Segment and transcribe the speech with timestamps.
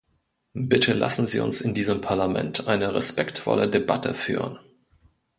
[0.55, 4.57] Bitte lassen Sie uns in diesem Parlament eine respektvolle Debatte führen.